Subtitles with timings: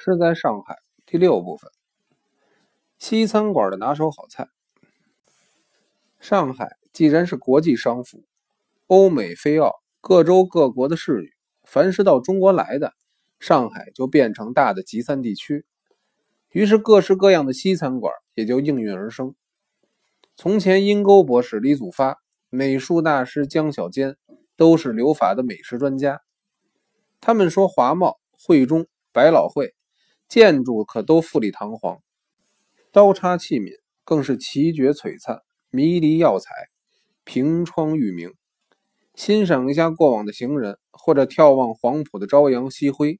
[0.00, 1.72] 是在上海第六部分，
[2.98, 4.46] 西餐馆的拿手好菜。
[6.20, 8.22] 上海既然是国际商府，
[8.86, 11.32] 欧美非澳各州各国的侍女，
[11.64, 12.92] 凡是到中国来的，
[13.40, 15.66] 上海就变成大的集散地区。
[16.50, 19.34] 于是各式各样的西餐馆也就应运而生。
[20.36, 24.16] 从前，阴沟博士李祖发、美术大师江小坚
[24.56, 26.22] 都是留法的美食专家。
[27.20, 29.74] 他们说，华贸、汇中、百老汇。
[30.28, 32.02] 建筑可都富丽堂皇，
[32.92, 36.52] 刀叉器皿更是奇绝璀璨，迷离耀彩，
[37.24, 38.34] 凭窗玉明。
[39.14, 43.18] 欣赏一下过往的行人，或者眺望黄埔的朝阳夕辉、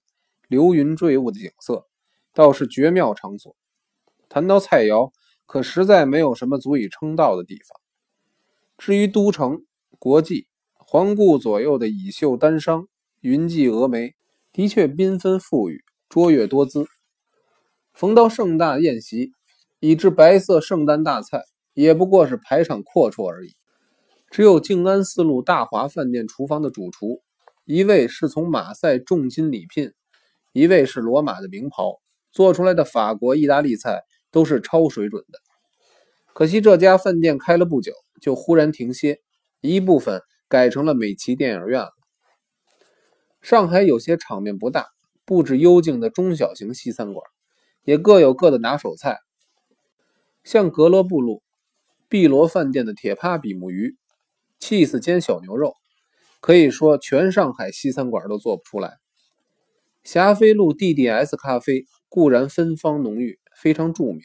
[0.48, 1.86] 流云坠雾的景色，
[2.34, 3.56] 倒是绝妙场所。
[4.28, 5.10] 谈到菜肴，
[5.46, 7.80] 可实在没有什么足以称道的地方。
[8.76, 9.64] 至于都城、
[9.98, 12.86] 国际、环顾左右的以秀单商、
[13.22, 14.14] 云髻峨眉，
[14.52, 16.86] 的确缤纷富裕，卓越多姿。
[17.98, 19.32] 逢到盛大宴席，
[19.80, 21.42] 以致白色圣诞大菜
[21.74, 23.56] 也不过是排场阔绰而已。
[24.30, 27.20] 只有静安寺路大华饭店厨房的主厨，
[27.64, 29.90] 一位是从马赛重金礼聘，
[30.52, 35.40] 一位是罗马的名袍，做出来的法国、意大利菜都是超水准的。
[36.32, 39.18] 可惜这家饭店开了不久，就忽然停歇，
[39.60, 41.90] 一部分改成了美琪电影院了。
[43.42, 44.86] 上海有些场面不大、
[45.24, 47.26] 布置幽静的中小型西餐馆。
[47.88, 49.16] 也各有各的拿手菜，
[50.44, 51.42] 像格勒布路、
[52.06, 53.96] 碧螺饭店的铁帕比目鱼、
[54.60, 55.72] 气死煎小牛肉，
[56.42, 58.98] 可以说全上海西餐馆都做不出来。
[60.04, 64.20] 霞飞路 DDS 咖啡固然芬芳浓郁，非常著名，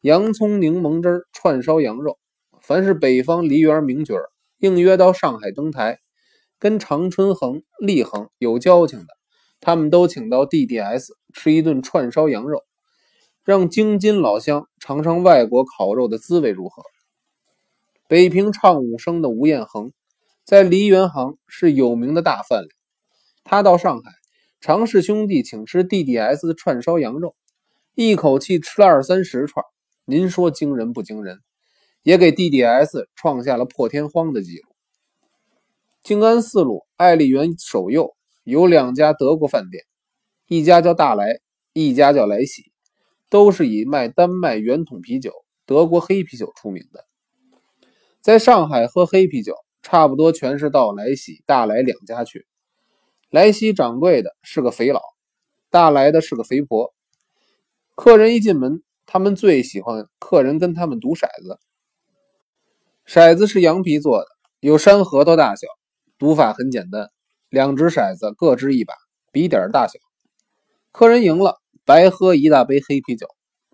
[0.00, 2.18] 洋葱柠檬汁串烧羊肉，
[2.62, 4.14] 凡是北方梨园名角
[4.56, 5.98] 应约到上海登台，
[6.58, 9.08] 跟常春恒、立恒有交情的，
[9.60, 12.64] 他们都请到 DDS 吃一顿串烧羊肉。
[13.42, 16.82] 让京津老乡尝尝外国烤肉的滋味如何？
[18.06, 19.92] 北平唱武生的吴彦恒，
[20.44, 22.68] 在梨园行是有名的大饭量。
[23.42, 24.10] 他到上海，
[24.60, 27.34] 常氏兄弟请吃 DDS 串烧羊肉，
[27.94, 29.64] 一口气吃了二三十串。
[30.04, 31.38] 您说惊人不惊人？
[32.02, 34.68] 也给 DDS 创下了破天荒的记录。
[36.02, 39.84] 静安寺路爱丽园首右有两家德国饭店，
[40.46, 41.40] 一家叫大来，
[41.72, 42.69] 一家叫来喜。
[43.30, 45.32] 都是以卖丹麦圆桶啤酒、
[45.64, 47.06] 德国黑啤酒出名的。
[48.20, 52.46] 在上海喝黑啤酒，差不多全是到来喜、大来两家去。
[53.30, 55.00] 来喜掌柜的是个肥佬，
[55.70, 56.92] 大来的是个肥婆。
[57.94, 61.60] 客人一进门，他们最喜欢客人跟他们赌骰子。
[63.06, 64.26] 骰子是羊皮做的，
[64.58, 65.68] 有山核桃大小。
[66.18, 67.08] 赌法很简单，
[67.48, 68.94] 两只骰子各支一把，
[69.30, 70.00] 比点大小。
[70.90, 71.59] 客人赢了。
[71.90, 73.26] 白喝一大杯黑啤酒，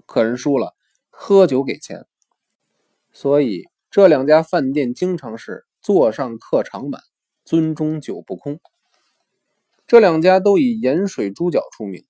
[0.06, 0.74] 客人输了，
[1.10, 2.06] 喝酒给钱。
[3.12, 7.02] 所以这两家饭店经常是座上客常满，
[7.44, 8.58] 樽中酒不空。
[9.86, 12.06] 这两家都以盐水猪脚出名，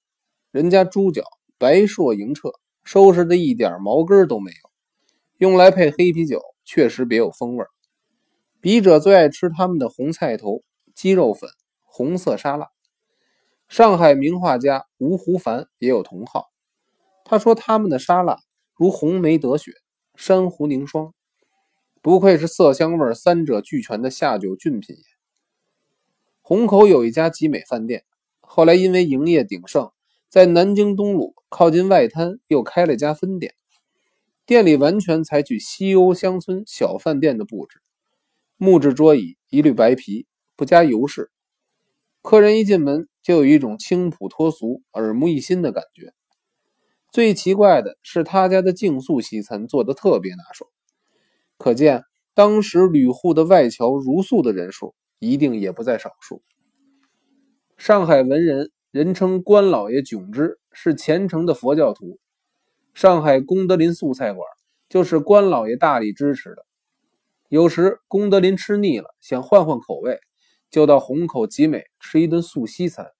[0.53, 1.25] 人家猪脚
[1.59, 2.53] 白硕莹澈，
[2.85, 4.71] 收拾的一点毛根都没有，
[5.39, 7.67] 用来配黑啤酒确实别有风味。
[8.61, 10.63] 笔者最爱吃他们的红菜头、
[10.95, 11.51] 鸡肉粉、
[11.83, 12.69] 红色沙拉。
[13.69, 16.47] 上海名画家吴湖凡也有同好，
[17.25, 18.39] 他说他们的沙拉
[18.77, 19.73] 如红梅得雪，
[20.15, 21.13] 珊瑚凝霜，
[22.01, 25.03] 不愧是色香味三者俱全的下酒俊品也。
[26.43, 28.05] 虹口有一家集美饭店，
[28.41, 29.91] 后来因为营业鼎盛，
[30.29, 33.57] 在南京东路靠近外滩又开了家分店，
[34.47, 37.81] 店里完全采取西欧乡村小饭店的布置，
[38.57, 41.33] 木质桌椅，一律白皮，不加油饰，
[42.23, 43.09] 客人一进门。
[43.27, 46.13] 就有一种清朴脱俗、耳目一新的感觉。
[47.11, 50.71] 最奇怪的是，他家的净素西餐做的特别拿手，
[51.59, 52.05] 可见
[52.35, 56.41] 当时旅沪的外侨如素的人数一定也不在少数。
[57.77, 62.21] 上海文人人称关老爷囧之，是虔诚的佛教徒。
[62.95, 64.47] 上海功德林素菜馆
[64.89, 66.65] 就是关老爷大力支持的。
[67.49, 70.21] 有时功德林吃腻了，想换换口味，
[70.71, 73.11] 就到虹口集美吃一顿素西餐。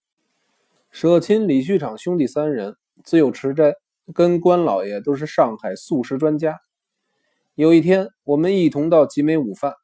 [0.99, 3.75] 舍亲李旭场兄弟三人自幼持斋，
[4.15, 6.59] 跟关老爷都是上海素食专家。
[7.55, 9.75] 有一天，我们一同到集美午饭，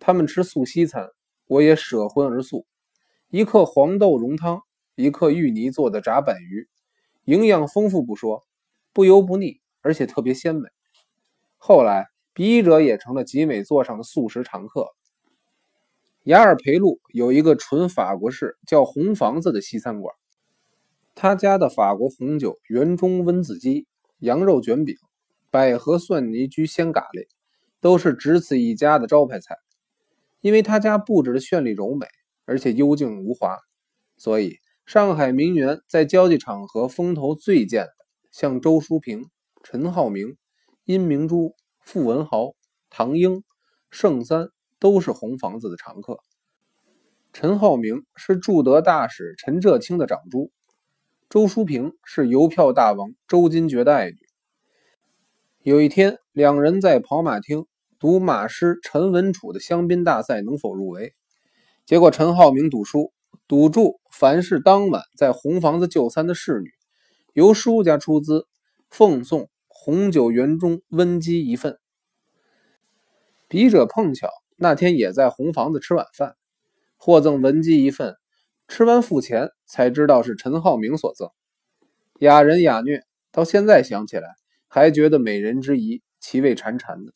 [0.00, 1.08] 他们吃素西餐，
[1.46, 2.66] 我也舍荤而素。
[3.30, 4.60] 一克黄豆蓉汤，
[4.96, 6.66] 一克芋泥做的炸板鱼，
[7.26, 8.42] 营养丰富不说，
[8.92, 10.68] 不油不腻，而且特别鲜美。
[11.58, 14.88] 后来，笔者也成了集美座上的素食常客。
[16.24, 20.12] 雅尔培路有一个纯法国式叫红房子的西餐馆。
[21.18, 23.86] 他家的法国红酒园中温子鸡、
[24.18, 24.94] 羊肉卷饼、
[25.50, 27.26] 百合蒜泥焗鲜蛤蜊，
[27.80, 29.56] 都是只此一家的招牌菜。
[30.42, 32.06] 因为他家布置的绚丽柔美，
[32.44, 33.56] 而且幽静无华，
[34.18, 37.92] 所以上海名媛在交际场合风头最健的，
[38.30, 39.24] 像周淑萍、
[39.64, 40.36] 陈浩明、
[40.84, 42.52] 殷明珠、傅文豪、
[42.90, 43.42] 唐英、
[43.90, 46.18] 盛三，都是红房子的常客。
[47.32, 50.52] 陈浩明是驻德大使陈浙清的长珠。
[51.28, 54.18] 周淑萍是邮票大王周金爵的爱女。
[55.62, 57.66] 有一天，两人在跑马厅
[57.98, 61.14] 赌马师陈文楚的香槟大赛能否入围。
[61.84, 63.12] 结果陈浩明赌输，
[63.48, 66.70] 赌注凡是当晚在红房子就餐的侍女，
[67.32, 68.46] 由输家出资
[68.88, 71.76] 奉送红酒园中温鸡一份。
[73.48, 76.36] 笔者碰巧那天也在红房子吃晚饭，
[76.96, 78.16] 获赠文鸡一份。
[78.68, 81.30] 吃完付钱，才知道是陈浩明所赠，
[82.18, 84.34] 雅人雅虐，到现在想起来
[84.66, 87.12] 还觉得美人之仪，其味潺潺的。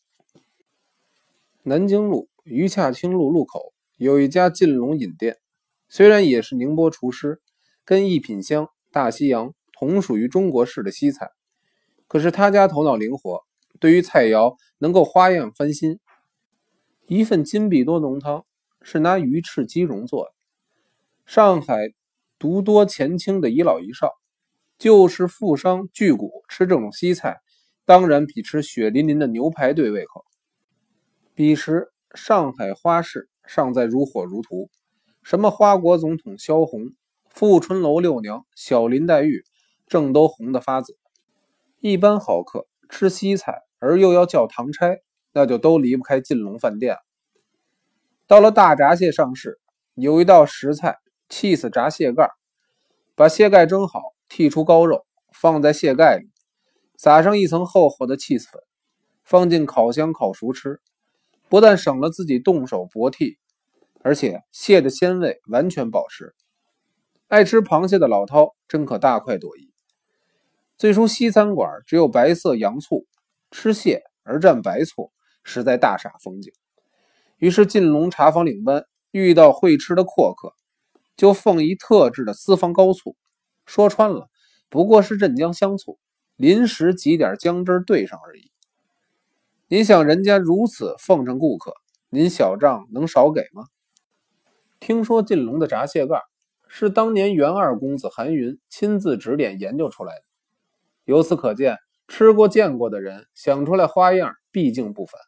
[1.63, 5.39] 南京路余洽清路路口有一家晋龙饮店，
[5.89, 7.41] 虽然也是宁波厨师，
[7.85, 11.31] 跟一品香、大西洋同属于中国式的西菜，
[12.07, 13.43] 可是他家头脑灵活，
[13.79, 15.99] 对于菜肴能够花样翻新。
[17.07, 18.47] 一份金碧多浓汤
[18.83, 20.33] 是拿鱼翅鸡茸做的。
[21.33, 21.93] 上海
[22.41, 24.11] 独多前清的遗老遗少，
[24.79, 26.19] 就是富商巨贾
[26.49, 27.39] 吃这种西菜，
[27.85, 30.25] 当然比吃血淋淋的牛排对胃口。
[31.33, 34.69] 彼时上海花市尚在如火如荼，
[35.23, 36.87] 什么花国总统萧红、
[37.29, 39.45] 富春楼六娘小林黛玉，
[39.87, 40.99] 正都红得发紫。
[41.79, 44.99] 一般豪客吃西菜而又要叫唐差，
[45.33, 46.97] 那就都离不开进龙饭店。
[48.27, 49.61] 到了大闸蟹上市，
[49.95, 50.99] 有一道食菜。
[51.31, 52.29] 气死炸蟹盖，
[53.15, 56.29] 把蟹盖蒸好，剔出膏肉，放在蟹盖里，
[56.99, 58.61] 撒上一层厚厚的气死粉，
[59.25, 60.81] 放进烤箱烤熟吃。
[61.49, 63.37] 不但省了自己动手剥剔，
[64.03, 66.35] 而且蟹的鲜味完全保持。
[67.29, 69.73] 爱吃螃蟹的老饕真可大快朵颐。
[70.77, 73.07] 最初西餐馆只有白色洋醋，
[73.51, 75.13] 吃蟹而蘸白醋，
[75.43, 76.53] 实在大煞风景。
[77.39, 80.55] 于是进龙茶坊领班遇到会吃的阔客。
[81.21, 83.15] 就奉一特制的私房高醋，
[83.67, 84.31] 说穿了
[84.71, 85.99] 不过是镇江香醋，
[86.37, 88.51] 临时挤点姜汁兑上而已。
[89.69, 91.75] 您想人家如此奉承顾客，
[92.09, 93.65] 您小账能少给吗？
[94.79, 96.23] 听说晋龙的炸蟹盖
[96.69, 100.23] 是当年袁二公子韩云亲自指点研究出来的，
[101.05, 101.77] 由此可见，
[102.09, 105.21] 吃过见过的人想出来花样毕竟不凡。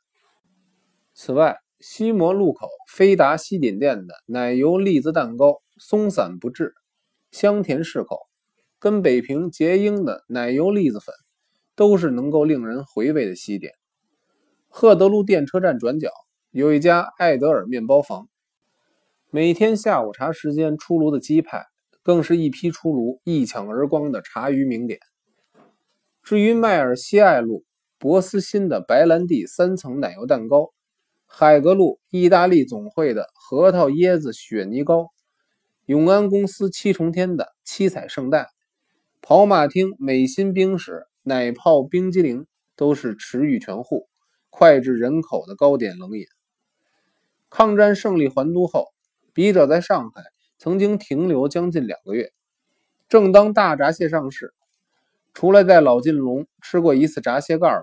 [1.13, 5.61] 此外，西摩路口飞达西点店的奶油栗子蛋糕。
[5.79, 6.75] 松散不滞，
[7.31, 8.19] 香甜适口，
[8.79, 11.15] 跟北平结英的奶油栗子粉
[11.75, 13.75] 都是能够令人回味的西点。
[14.69, 16.11] 赫德路电车站转角
[16.51, 18.29] 有一家艾德尔面包房，
[19.31, 21.67] 每天下午茶时间出炉的鸡排，
[22.03, 24.99] 更是一批出炉一抢而光的茶余名点。
[26.23, 27.65] 至于迈尔西艾路
[27.99, 30.73] 博斯新的白兰地三层奶油蛋糕，
[31.27, 35.09] 海格路意大利总会的核桃椰子雪泥糕。
[35.87, 38.51] 永安公司七重天的七彩圣代，
[39.21, 42.47] 跑马厅美心冰室奶泡冰激凌，
[42.77, 44.07] 都是池玉全户、
[44.49, 46.27] 脍炙人口的糕点冷饮。
[47.51, 48.93] 抗战胜利还都后，
[49.33, 50.23] 笔者在上海
[50.57, 52.31] 曾经停留将近两个月。
[53.09, 54.55] 正当大闸蟹上市，
[55.35, 57.83] 除了在老晋龙吃过一次闸蟹盖外，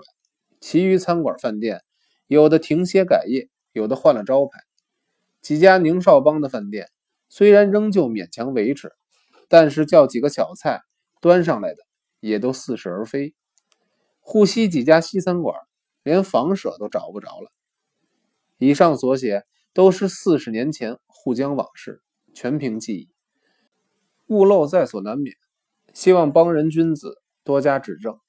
[0.62, 1.82] 其余餐馆饭店
[2.27, 4.62] 有的停歇改业，有的换了招牌。
[5.41, 6.88] 几家宁少帮的饭店。
[7.29, 8.91] 虽然仍旧勉强维持，
[9.48, 10.81] 但是叫几个小菜
[11.21, 11.77] 端上来的
[12.19, 13.36] 也都似是而非。
[14.19, 15.55] 沪西几家西餐馆
[16.03, 17.51] 连房舍都找不着了。
[18.57, 22.01] 以上所写都是四十年前沪江往事，
[22.33, 23.09] 全凭记忆，
[24.27, 25.36] 误漏在所难免。
[25.93, 28.19] 希望帮人君子多加指正。